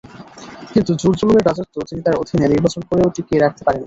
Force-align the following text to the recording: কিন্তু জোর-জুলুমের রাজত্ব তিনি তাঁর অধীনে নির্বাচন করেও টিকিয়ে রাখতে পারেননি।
কিন্তু 0.73 0.91
জোর-জুলুমের 1.01 1.47
রাজত্ব 1.47 1.75
তিনি 1.89 2.01
তাঁর 2.03 2.19
অধীনে 2.21 2.45
নির্বাচন 2.47 2.81
করেও 2.89 3.13
টিকিয়ে 3.15 3.41
রাখতে 3.41 3.61
পারেননি। 3.63 3.79